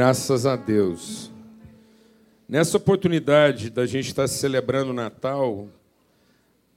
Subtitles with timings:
[0.00, 1.30] Graças a Deus.
[2.48, 5.68] Nessa oportunidade da gente estar celebrando o Natal,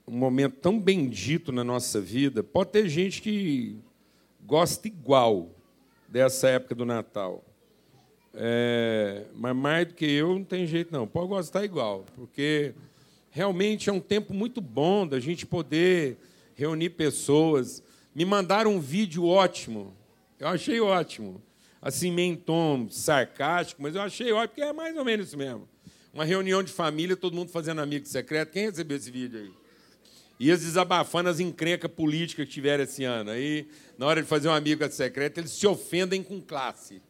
[0.06, 3.78] um momento tão bendito na nossa vida, pode ter gente que
[4.46, 5.52] gosta igual
[6.10, 7.42] dessa época do Natal.
[8.34, 11.08] É, mas mais do que eu, não tem jeito não.
[11.08, 12.74] Pode gostar igual, porque
[13.32, 16.18] realmente é um tempo muito bom da gente poder
[16.56, 17.82] reunir pessoas.
[18.14, 19.94] Me mandaram um vídeo ótimo.
[20.38, 21.42] Eu achei ótimo
[21.84, 25.38] assim, meio em tom sarcástico, mas eu achei ótimo, porque é mais ou menos isso
[25.38, 25.68] mesmo.
[26.14, 28.52] Uma reunião de família, todo mundo fazendo amigo secreto.
[28.52, 29.52] Quem recebeu esse vídeo aí?
[30.40, 33.32] E eles desabafando as encrencas políticas que tiveram esse ano.
[33.32, 37.02] Aí, na hora de fazer um amigo secreto, eles se ofendem com classe.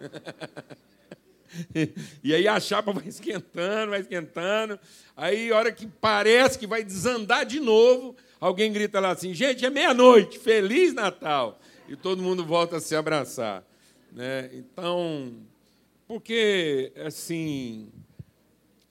[2.22, 4.78] e aí a chapa vai esquentando, vai esquentando.
[5.16, 9.64] Aí, a hora que parece que vai desandar de novo, alguém grita lá assim: gente,
[9.64, 11.60] é meia-noite, Feliz Natal!
[11.88, 13.64] E todo mundo volta a se abraçar.
[14.14, 14.48] Né?
[14.54, 15.34] Então,
[16.06, 17.88] porque, assim,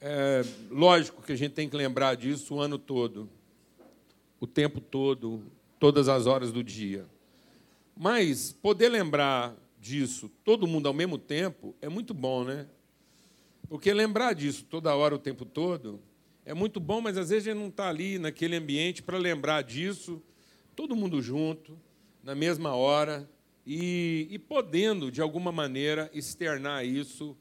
[0.02, 3.30] é lógico que a gente tem que lembrar disso o ano todo,
[4.38, 5.42] o tempo todo,
[5.80, 7.06] todas as horas do dia.
[7.96, 12.68] Mas poder lembrar disso todo mundo ao mesmo tempo é muito bom, né?
[13.70, 16.02] Porque lembrar disso toda hora, o tempo todo,
[16.46, 19.62] é muito bom, mas às vezes a gente não está ali naquele ambiente para lembrar
[19.62, 20.22] disso,
[20.76, 21.80] todo mundo junto,
[22.22, 23.30] na mesma hora,
[23.66, 27.38] e, e podendo, de alguma maneira, externar isso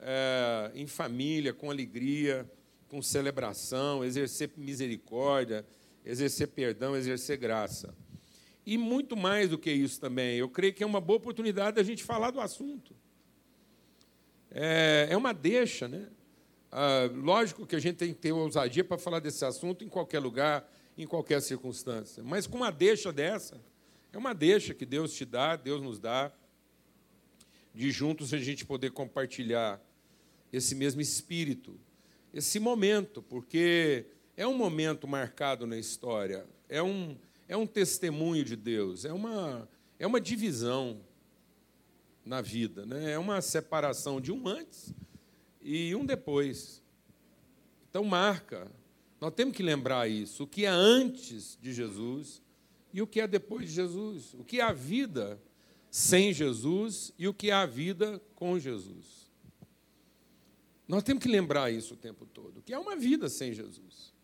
[0.00, 2.48] é, em família, com alegria,
[2.88, 5.64] com celebração, exercer misericórdia,
[6.04, 7.94] exercer perdão, exercer graça.
[8.66, 11.82] E muito mais do que isso também, eu creio que é uma boa oportunidade da
[11.82, 12.94] gente falar do assunto.
[14.50, 16.08] É, é uma deixa, né?
[16.70, 20.18] Ah, lógico que a gente tem que ter ousadia para falar desse assunto em qualquer
[20.18, 23.60] lugar, em qualquer circunstância, mas com uma deixa dessa,
[24.14, 26.32] é uma deixa que Deus te dá, Deus nos dá,
[27.74, 29.82] de juntos a gente poder compartilhar
[30.52, 31.76] esse mesmo espírito,
[32.32, 37.16] esse momento, porque é um momento marcado na história, é um,
[37.48, 41.00] é um testemunho de Deus, é uma, é uma divisão
[42.24, 43.10] na vida, né?
[43.10, 44.94] é uma separação de um antes
[45.60, 46.80] e um depois.
[47.90, 48.70] Então, marca.
[49.20, 50.44] Nós temos que lembrar isso.
[50.44, 52.43] O que é antes de Jesus
[52.94, 55.42] e o que é depois de Jesus, o que é a vida
[55.90, 59.28] sem Jesus e o que é a vida com Jesus.
[60.86, 64.14] Nós temos que lembrar isso o tempo todo, que é uma vida sem Jesus.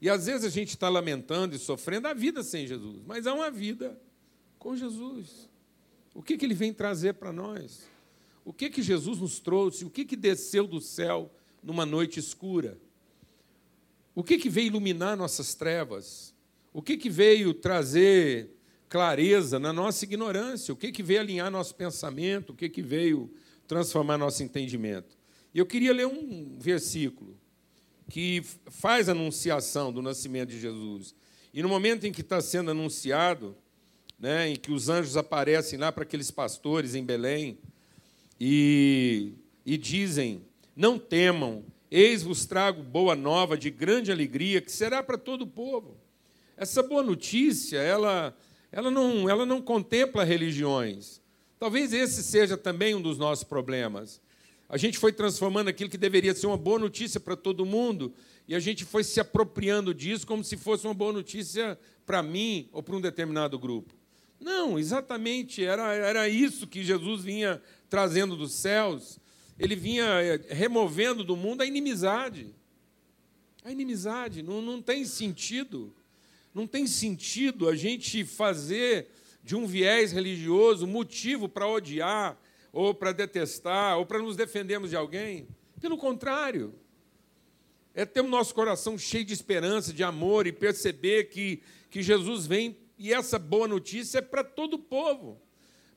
[0.00, 3.32] E às vezes a gente está lamentando e sofrendo a vida sem Jesus, mas é
[3.32, 4.00] uma vida
[4.60, 5.48] com Jesus.
[6.14, 7.82] O que, que ele vem trazer para nós?
[8.44, 9.84] O que, que Jesus nos trouxe?
[9.84, 12.78] O que, que desceu do céu numa noite escura?
[14.14, 16.37] O que, que veio iluminar nossas trevas?
[16.78, 18.50] O que, que veio trazer
[18.88, 20.72] clareza na nossa ignorância?
[20.72, 22.50] O que, que veio alinhar nosso pensamento?
[22.50, 23.34] O que, que veio
[23.66, 25.18] transformar nosso entendimento?
[25.52, 27.36] E eu queria ler um versículo
[28.08, 31.16] que faz anunciação do nascimento de Jesus.
[31.52, 33.56] E no momento em que está sendo anunciado,
[34.16, 37.58] né, em que os anjos aparecem lá para aqueles pastores em Belém
[38.38, 39.32] e,
[39.66, 40.44] e dizem:
[40.76, 45.46] Não temam, eis vos trago boa nova de grande alegria, que será para todo o
[45.48, 46.06] povo.
[46.58, 48.36] Essa boa notícia, ela,
[48.72, 51.22] ela, não, ela não contempla religiões.
[51.56, 54.20] Talvez esse seja também um dos nossos problemas.
[54.68, 58.12] A gente foi transformando aquilo que deveria ser uma boa notícia para todo mundo
[58.48, 62.68] e a gente foi se apropriando disso como se fosse uma boa notícia para mim
[62.72, 63.94] ou para um determinado grupo.
[64.40, 69.20] Não, exatamente, era, era isso que Jesus vinha trazendo dos céus.
[69.60, 72.52] Ele vinha eh, removendo do mundo a inimizade.
[73.64, 75.94] A inimizade não, não tem sentido
[76.58, 79.06] não tem sentido a gente fazer
[79.44, 82.36] de um viés religioso motivo para odiar,
[82.72, 85.46] ou para detestar, ou para nos defendermos de alguém.
[85.80, 86.74] Pelo contrário,
[87.94, 92.44] é ter o nosso coração cheio de esperança, de amor e perceber que, que Jesus
[92.44, 95.40] vem e essa boa notícia é para todo o povo,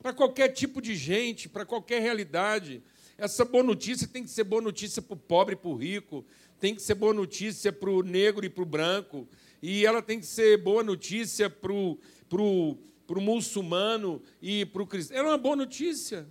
[0.00, 2.80] para qualquer tipo de gente, para qualquer realidade.
[3.18, 6.24] Essa boa notícia tem que ser boa notícia para o pobre e para o rico,
[6.60, 9.26] tem que ser boa notícia para o negro e para o branco,
[9.62, 11.96] e ela tem que ser boa notícia para o
[12.28, 12.76] pro,
[13.06, 15.16] pro muçulmano e para o cristão.
[15.16, 16.26] Ela é uma boa notícia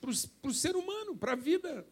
[0.00, 0.10] para
[0.50, 1.86] o ser humano, para a vida.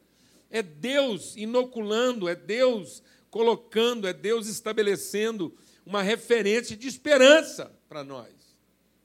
[0.51, 5.57] É Deus inoculando, é Deus colocando, é Deus estabelecendo
[5.87, 8.33] uma referência de esperança para nós.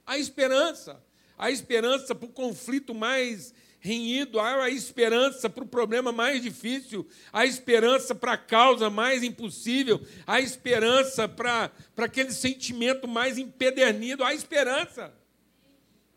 [0.06, 1.02] A esperança,
[1.38, 7.08] a esperança para o conflito mais renhido, há a esperança para o problema mais difícil,
[7.32, 14.24] a esperança para a causa mais impossível, a esperança para, para aquele sentimento mais empedernido,
[14.24, 15.14] a esperança.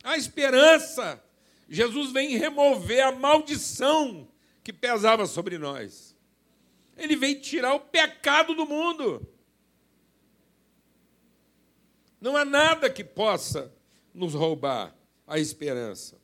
[0.02, 1.22] A esperança.
[1.68, 4.26] Jesus vem remover a maldição
[4.64, 6.16] que pesava sobre nós.
[6.96, 9.26] Ele veio tirar o pecado do mundo.
[12.20, 13.72] Não há nada que possa
[14.12, 14.94] nos roubar
[15.26, 16.20] a esperança.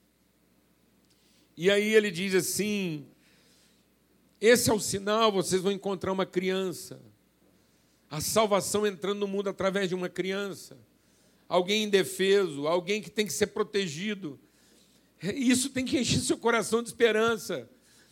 [1.56, 3.06] E aí ele diz assim:
[4.40, 7.00] esse é o sinal, vocês vão encontrar uma criança.
[8.10, 10.76] A salvação entrando no mundo através de uma criança.
[11.48, 14.38] Alguém indefeso, alguém que tem que ser protegido.
[15.22, 17.68] Isso tem que encher seu coração de esperança.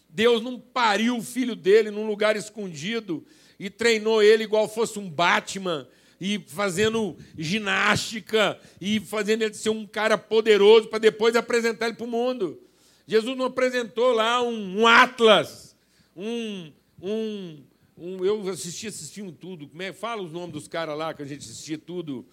[0.08, 3.25] Deus não pariu o filho dele num lugar escondido
[3.58, 5.87] e treinou ele igual fosse um Batman
[6.20, 12.06] e fazendo ginástica e fazendo ele ser um cara poderoso para depois apresentar ele para
[12.06, 12.63] o mundo.
[13.06, 15.77] Jesus não apresentou lá um, um Atlas,
[16.17, 16.73] um,
[17.03, 17.62] um,
[17.99, 19.69] um, Eu assisti esse filme tudo.
[19.69, 22.27] Como é, fala os nomes dos caras lá que a gente assistia tudo.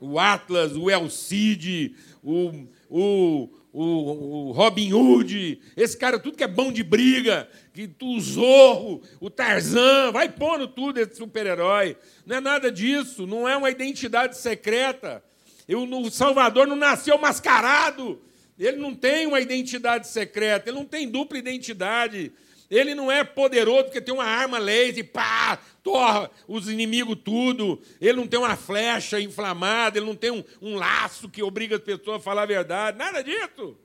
[0.00, 6.42] O Atlas, o El Cid, o, o, o, o, Robin Hood, esse cara tudo que
[6.42, 11.98] é bom de briga, que o Zorro, o Tarzan, vai pondo tudo esse super-herói.
[12.24, 15.22] Não é nada disso, não é uma identidade secreta.
[15.68, 18.20] Eu, o Salvador não nasceu mascarado.
[18.60, 22.30] Ele não tem uma identidade secreta, ele não tem dupla identidade.
[22.70, 27.80] Ele não é poderoso porque tem uma arma laser pá, torra os inimigos tudo.
[27.98, 31.82] Ele não tem uma flecha inflamada, ele não tem um, um laço que obriga as
[31.82, 32.98] pessoas a falar a verdade.
[32.98, 33.78] Nada disso.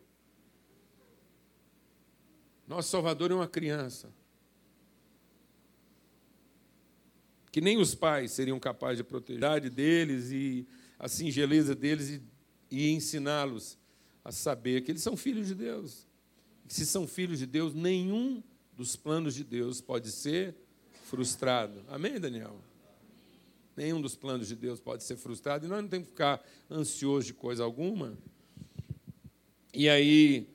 [2.67, 4.13] Nosso Salvador é uma criança.
[7.49, 10.67] Que nem os pais seriam capazes de proteger a deles e
[10.99, 12.21] a singeleza deles e,
[12.69, 13.79] e ensiná-los
[14.25, 16.07] a saber que eles são filhos de Deus.
[16.67, 18.41] E se são filhos de Deus, nenhum
[18.73, 20.55] dos planos de Deus pode ser
[21.05, 21.85] frustrado.
[21.87, 22.59] Amém, Daniel?
[23.77, 27.27] Nenhum dos planos de Deus pode ser frustrado e nós não temos que ficar ansiosos
[27.27, 28.17] de coisa alguma.
[29.71, 30.49] E aí,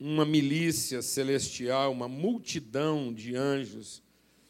[0.00, 4.02] uma milícia celestial, uma multidão de anjos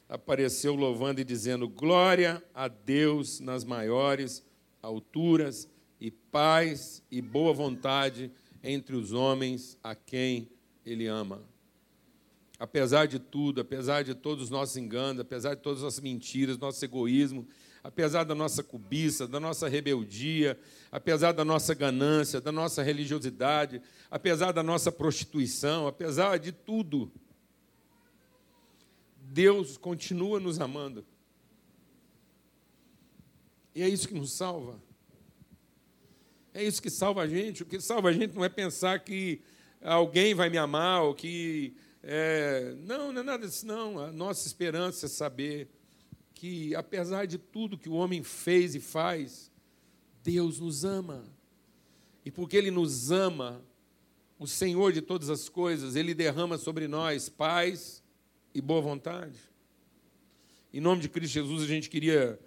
[0.08, 4.42] apareceu louvando e dizendo: Glória a Deus nas maiores
[4.80, 5.68] alturas
[6.00, 8.30] e paz e boa vontade
[8.64, 10.48] entre os homens a quem
[10.84, 11.42] ele ama.
[12.58, 16.56] Apesar de tudo, apesar de todos os nossos enganos, apesar de todas as nossas mentiras,
[16.56, 17.46] nosso egoísmo,
[17.82, 20.58] apesar da nossa cobiça, da nossa rebeldia,
[20.90, 27.12] apesar da nossa ganância, da nossa religiosidade, apesar da nossa prostituição, apesar de tudo,
[29.20, 31.04] Deus continua nos amando.
[33.74, 34.80] E é isso que nos salva.
[36.56, 37.64] É isso que salva a gente.
[37.64, 39.42] O que salva a gente não é pensar que
[39.82, 41.74] alguém vai me amar, ou que.
[42.00, 42.76] É...
[42.78, 43.98] Não, não é nada disso, não.
[43.98, 45.68] A nossa esperança é saber
[46.32, 49.50] que, apesar de tudo que o homem fez e faz,
[50.22, 51.24] Deus nos ama.
[52.24, 53.60] E porque Ele nos ama,
[54.38, 58.00] o Senhor de todas as coisas, Ele derrama sobre nós paz
[58.54, 59.40] e boa vontade.
[60.72, 62.38] Em nome de Cristo Jesus, a gente queria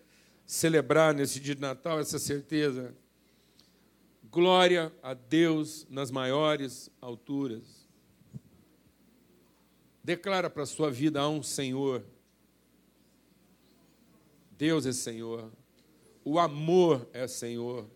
[0.45, 2.95] celebrar nesse dia de Natal essa certeza
[4.29, 7.87] Glória a Deus nas maiores alturas.
[10.03, 12.03] Declara para a sua vida: há um Senhor.
[14.57, 15.51] Deus é Senhor.
[16.25, 17.87] O amor é Senhor.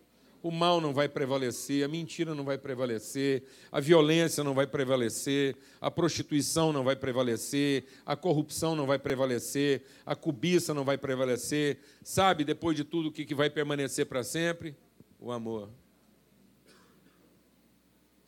[0.42, 5.56] O mal não vai prevalecer, a mentira não vai prevalecer, a violência não vai prevalecer,
[5.80, 11.78] a prostituição não vai prevalecer, a corrupção não vai prevalecer, a cobiça não vai prevalecer.
[12.02, 14.74] Sabe, depois de tudo, o que vai permanecer para sempre?
[15.20, 15.68] O amor.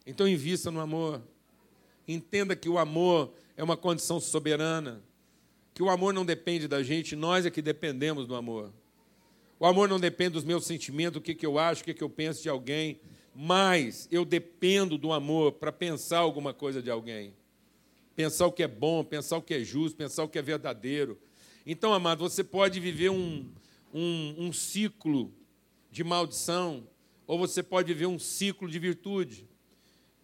[0.07, 1.23] Então invista no amor.
[2.07, 5.03] Entenda que o amor é uma condição soberana,
[5.73, 8.73] que o amor não depende da gente, nós é que dependemos do amor.
[9.59, 12.05] O amor não depende dos meus sentimentos, do que, que eu acho, o que, que
[12.05, 13.01] eu penso de alguém,
[13.35, 17.35] mas eu dependo do amor para pensar alguma coisa de alguém.
[18.15, 21.19] Pensar o que é bom, pensar o que é justo, pensar o que é verdadeiro.
[21.67, 23.51] Então, amado, você pode viver um,
[23.93, 25.33] um, um ciclo
[25.91, 26.87] de maldição,
[27.27, 29.49] ou você pode viver um ciclo de virtude.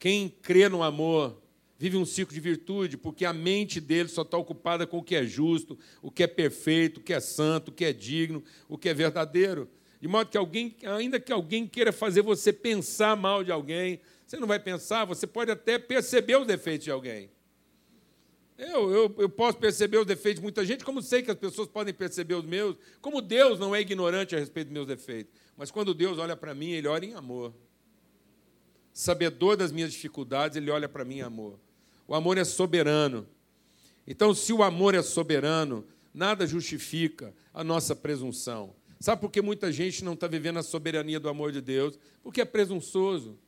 [0.01, 1.37] Quem crê no amor
[1.79, 5.15] vive um ciclo de virtude, porque a mente dele só está ocupada com o que
[5.15, 8.79] é justo, o que é perfeito, o que é santo, o que é digno, o
[8.79, 9.69] que é verdadeiro.
[10.01, 14.39] De modo que alguém, ainda que alguém queira fazer você pensar mal de alguém, você
[14.39, 17.31] não vai pensar, você pode até perceber os defeitos de alguém.
[18.57, 21.69] Eu, eu, eu posso perceber os defeitos de muita gente, como sei que as pessoas
[21.69, 25.31] podem perceber os meus, como Deus não é ignorante a respeito dos meus defeitos.
[25.59, 27.55] Mas quando Deus olha para mim, Ele olha em amor
[29.01, 31.59] sabedor das minhas dificuldades, ele olha para mim amor.
[32.07, 33.27] O amor é soberano.
[34.07, 38.75] Então, se o amor é soberano, nada justifica a nossa presunção.
[38.99, 41.99] Sabe por que muita gente não está vivendo a soberania do amor de Deus?
[42.23, 43.39] Porque é presunçoso.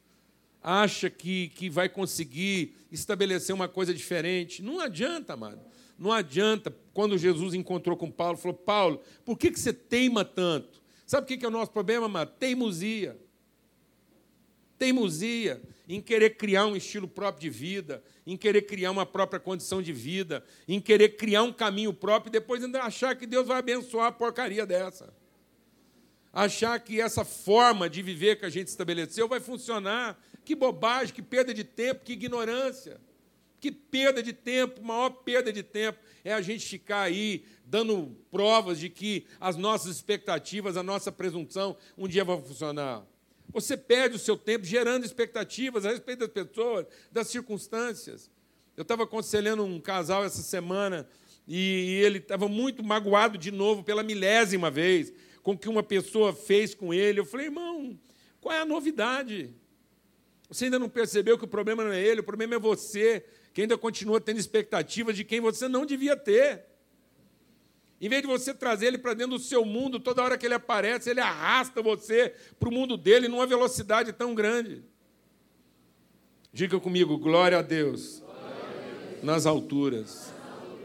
[0.63, 4.63] acha que, que vai conseguir estabelecer uma coisa diferente.
[4.63, 5.61] Não adianta, amado.
[5.99, 6.75] Não adianta.
[6.95, 10.81] Quando Jesus encontrou com Paulo, falou: Paulo, por que, que você teima tanto?
[11.05, 12.33] Sabe o que, que é o nosso problema, amado?
[12.39, 13.19] Teimosia.
[14.83, 19.81] Teimosia em querer criar um estilo próprio de vida, em querer criar uma própria condição
[19.81, 23.59] de vida, em querer criar um caminho próprio e depois ainda achar que Deus vai
[23.59, 25.15] abençoar a porcaria dessa.
[26.33, 30.21] Achar que essa forma de viver que a gente estabeleceu vai funcionar.
[30.45, 33.01] Que bobagem, que perda de tempo, que ignorância.
[33.61, 38.81] Que perda de tempo, maior perda de tempo é a gente ficar aí dando provas
[38.81, 43.12] de que as nossas expectativas, a nossa presunção um dia vão funcionar.
[43.51, 48.31] Você perde o seu tempo gerando expectativas a respeito das pessoas, das circunstâncias.
[48.77, 51.07] Eu estava aconselhando um casal essa semana
[51.47, 56.33] e ele estava muito magoado de novo pela milésima vez com o que uma pessoa
[56.33, 57.21] fez com ele.
[57.21, 57.99] Eu falei, irmão,
[58.41, 59.55] qual é a novidade?
[60.49, 63.63] Você ainda não percebeu que o problema não é ele, o problema é você, que
[63.63, 66.65] ainda continua tendo expectativas de quem você não devia ter.
[68.03, 70.55] Em vez de você trazer ele para dentro do seu mundo, toda hora que ele
[70.55, 74.83] aparece, ele arrasta você para o mundo dele numa velocidade tão grande.
[76.53, 78.19] Diga comigo, glória a Deus.
[78.19, 79.23] Glória a Deus.
[79.23, 80.33] Nas alturas.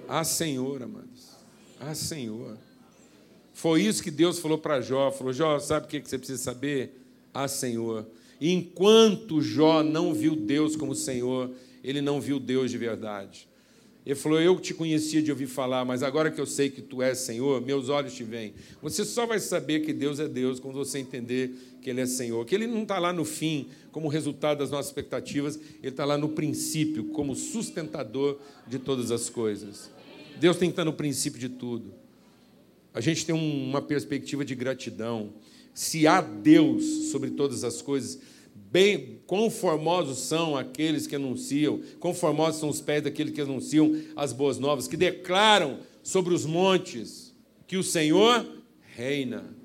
[0.08, 1.32] A Senhor, amados.
[1.80, 2.56] A Senhor.
[3.52, 5.12] Foi isso que Deus falou para Jó.
[5.12, 7.02] Falou, Jó, sabe o que você precisa saber?
[7.34, 8.06] A Senhor.
[8.40, 11.50] E enquanto Jó não viu Deus como Senhor,
[11.84, 13.47] ele não viu Deus de verdade.
[14.08, 17.02] Ele falou: Eu te conhecia de ouvir falar, mas agora que eu sei que tu
[17.02, 18.54] és Senhor, meus olhos te veem.
[18.82, 22.46] Você só vai saber que Deus é Deus quando você entender que Ele é Senhor.
[22.46, 26.18] Que Ele não está lá no fim, como resultado das nossas expectativas, Ele está lá
[26.18, 29.92] no princípio, como sustentador de todas as coisas.
[30.40, 31.94] Deus tem que estar no princípio de tudo.
[32.94, 35.34] A gente tem uma perspectiva de gratidão.
[35.74, 38.20] Se há Deus sobre todas as coisas,
[38.70, 44.02] Bem, quão formosos são aqueles que anunciam, quão formosos são os pés daqueles que anunciam
[44.16, 47.36] as boas novas, que declaram sobre os montes
[47.66, 48.46] que o Senhor
[48.96, 49.56] reina.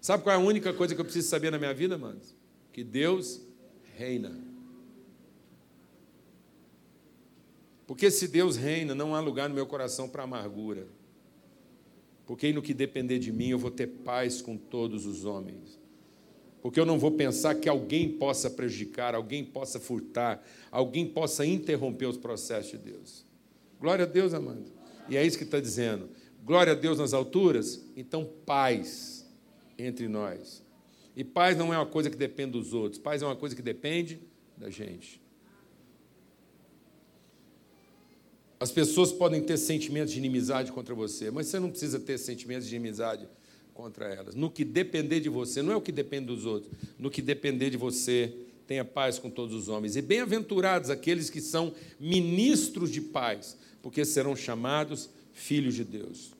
[0.00, 2.34] Sabe qual é a única coisa que eu preciso saber na minha vida, manos?
[2.72, 3.40] Que Deus
[3.96, 4.36] reina.
[7.86, 10.86] Porque se Deus reina, não há lugar no meu coração para amargura.
[12.24, 15.79] Porque no que depender de mim, eu vou ter paz com todos os homens
[16.62, 22.06] porque eu não vou pensar que alguém possa prejudicar, alguém possa furtar, alguém possa interromper
[22.06, 23.24] os processos de Deus.
[23.80, 24.64] Glória a Deus, amado.
[25.08, 26.10] E é isso que está dizendo.
[26.44, 29.26] Glória a Deus nas alturas, então paz
[29.78, 30.62] entre nós.
[31.16, 33.62] E paz não é uma coisa que depende dos outros, paz é uma coisa que
[33.62, 34.20] depende
[34.56, 35.20] da gente.
[38.58, 42.68] As pessoas podem ter sentimentos de inimizade contra você, mas você não precisa ter sentimentos
[42.68, 43.26] de inimizade
[43.74, 44.34] contra elas.
[44.34, 47.70] No que depender de você, não é o que depende dos outros, no que depender
[47.70, 48.32] de você,
[48.66, 49.96] tenha paz com todos os homens.
[49.96, 56.32] E bem-aventurados aqueles que são ministros de paz, porque serão chamados filhos de Deus.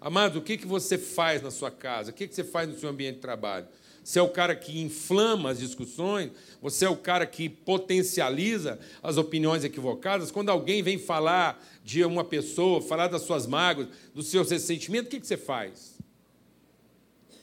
[0.00, 2.10] Amado, o que, que você faz na sua casa?
[2.10, 3.66] O que, que você faz no seu ambiente de trabalho?
[4.04, 6.30] Você é o cara que inflama as discussões?
[6.60, 10.30] Você é o cara que potencializa as opiniões equivocadas?
[10.30, 15.10] Quando alguém vem falar de uma pessoa, falar das suas mágoas, dos seus ressentimentos, o
[15.10, 15.94] que, que você faz?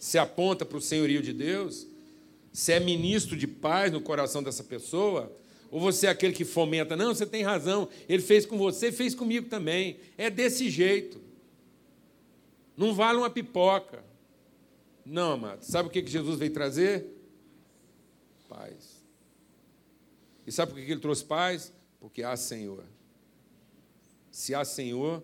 [0.01, 1.85] Se aponta para o senhorio de Deus,
[2.51, 5.31] se é ministro de paz no coração dessa pessoa,
[5.69, 9.13] ou você é aquele que fomenta, não, você tem razão, ele fez com você, fez
[9.13, 9.99] comigo também.
[10.17, 11.21] É desse jeito.
[12.75, 14.03] Não vale uma pipoca.
[15.05, 15.61] Não, amado.
[15.61, 17.05] Sabe o que Jesus veio trazer?
[18.49, 19.03] Paz.
[20.47, 21.71] E sabe por que ele trouxe paz?
[21.99, 22.83] Porque há Senhor.
[24.31, 25.23] Se há Senhor,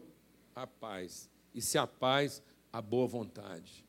[0.55, 1.27] há paz.
[1.51, 3.86] E se há paz, há boa vontade.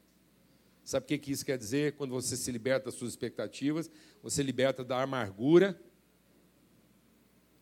[0.88, 1.96] Sabe o que isso quer dizer?
[1.96, 3.90] Quando você se liberta das suas expectativas,
[4.22, 5.78] você liberta da amargura.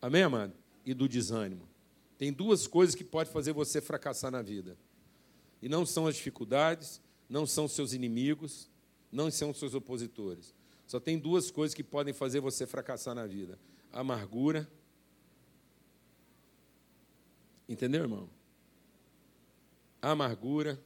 [0.01, 0.53] Amém, amado?
[0.85, 1.67] E do desânimo.
[2.17, 4.77] Tem duas coisas que podem fazer você fracassar na vida.
[5.61, 8.69] E não são as dificuldades, não são seus inimigos,
[9.11, 10.55] não são seus opositores.
[10.87, 13.59] Só tem duas coisas que podem fazer você fracassar na vida:
[13.91, 14.71] a amargura.
[17.67, 18.29] Entendeu, irmão?
[20.01, 20.81] A amargura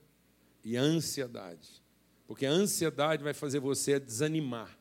[0.63, 1.80] e a ansiedade.
[2.31, 4.79] Porque a ansiedade vai fazer você desanimar.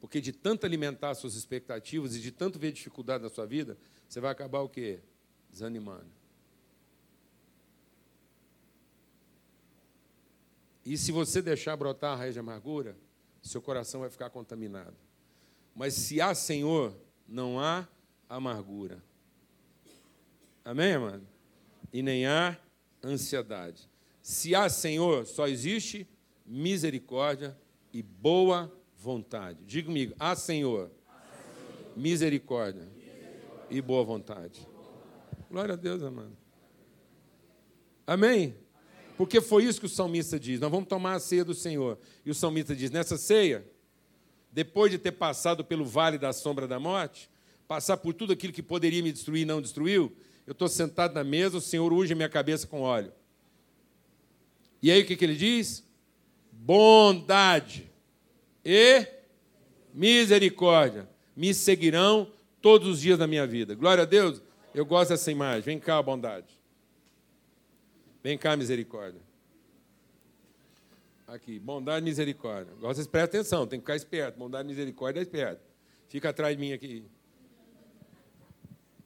[0.00, 4.20] Porque de tanto alimentar suas expectativas e de tanto ver dificuldade na sua vida, você
[4.20, 4.98] vai acabar o quê?
[5.48, 6.10] Desanimando.
[10.84, 12.96] E se você deixar brotar a raiz de amargura,
[13.40, 14.96] seu coração vai ficar contaminado.
[15.76, 16.92] Mas se há Senhor,
[17.28, 17.86] não há
[18.28, 19.00] amargura.
[20.64, 21.24] Amém, mano?
[21.92, 22.58] E nem há
[23.00, 23.88] ansiedade.
[24.20, 26.04] Se há Senhor, só existe
[26.48, 27.56] misericórdia
[27.92, 29.64] e boa vontade.
[29.64, 30.90] Diga comigo, ah Senhor,
[31.94, 32.88] misericórdia
[33.70, 34.66] e boa vontade.
[35.50, 36.36] Glória a Deus, amado.
[38.06, 38.56] Amém?
[39.16, 40.60] Porque foi isso que o salmista diz.
[40.60, 41.98] Nós vamos tomar a ceia do Senhor.
[42.24, 43.66] E o salmista diz: nessa ceia,
[44.50, 47.28] depois de ter passado pelo vale da sombra da morte,
[47.66, 51.22] passar por tudo aquilo que poderia me destruir e não destruiu, eu estou sentado na
[51.22, 53.12] mesa, o Senhor unge minha cabeça com óleo.
[54.80, 55.87] E aí o que, que ele diz?
[56.60, 57.88] Bondade
[58.64, 59.06] e
[59.94, 63.76] misericórdia me seguirão todos os dias da minha vida.
[63.76, 64.42] Glória a Deus.
[64.74, 65.62] Eu gosto dessa imagem.
[65.62, 66.46] Vem cá, bondade.
[68.22, 69.20] Vem cá, misericórdia.
[71.28, 72.72] Aqui, bondade e misericórdia.
[72.76, 74.38] Agora vocês prestem atenção, tem que ficar esperto.
[74.38, 75.62] Bondade e misericórdia é esperto.
[76.08, 77.04] Fica atrás de mim aqui.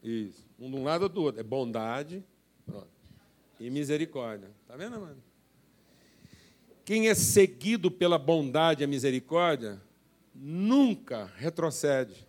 [0.03, 0.49] Isso.
[0.59, 1.41] Um de um lado ou do outro.
[1.41, 2.25] É bondade
[2.65, 2.89] pronto.
[3.61, 4.51] e misericórdia.
[4.63, 5.32] Está vendo, mano?
[6.85, 9.81] Quem é seguido pela bondade e a misericórdia
[10.35, 12.27] nunca retrocede.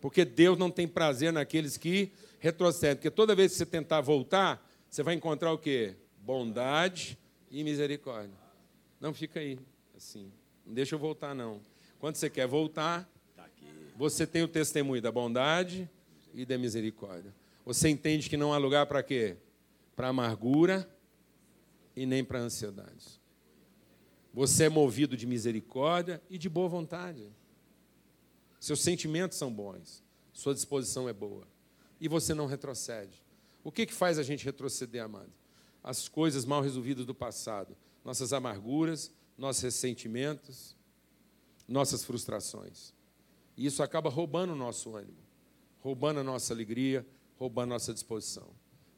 [0.00, 2.96] Porque Deus não tem prazer naqueles que retrocedem.
[2.96, 5.94] Porque toda vez que você tentar voltar, você vai encontrar o quê?
[6.20, 7.18] Bondade
[7.50, 8.36] e misericórdia.
[9.00, 9.58] Não fica aí,
[9.96, 10.30] assim.
[10.64, 11.60] Não deixa eu voltar, não.
[11.98, 13.48] Quando você quer voltar, tá
[13.96, 15.88] você tem o testemunho da bondade
[16.34, 17.34] e da misericórdia.
[17.64, 19.36] Você entende que não há lugar para quê?
[19.94, 20.88] Para amargura
[21.96, 23.20] e nem para ansiedade.
[24.36, 27.32] Você é movido de misericórdia e de boa vontade.
[28.60, 31.48] Seus sentimentos são bons, sua disposição é boa.
[31.98, 33.24] E você não retrocede.
[33.64, 35.32] O que, que faz a gente retroceder, amado?
[35.82, 37.74] As coisas mal resolvidas do passado,
[38.04, 40.76] nossas amarguras, nossos ressentimentos,
[41.66, 42.92] nossas frustrações.
[43.56, 45.16] E isso acaba roubando o nosso ânimo,
[45.80, 47.06] roubando a nossa alegria,
[47.38, 48.50] roubando a nossa disposição.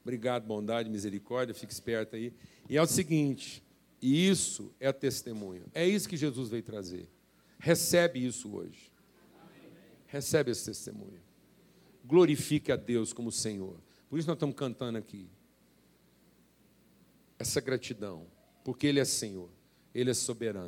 [0.02, 2.34] Obrigado, bondade, misericórdia, fique esperto aí.
[2.68, 3.62] E é o seguinte:
[4.00, 5.64] e isso é testemunho.
[5.74, 7.08] É isso que Jesus veio trazer.
[7.58, 8.92] Recebe isso hoje.
[10.06, 11.20] Recebe esse testemunho.
[12.04, 13.78] Glorifique a Deus como Senhor.
[14.08, 15.28] Por isso nós estamos cantando aqui.
[17.38, 18.26] Essa gratidão.
[18.64, 19.50] Porque Ele é Senhor.
[19.94, 20.66] Ele é soberano.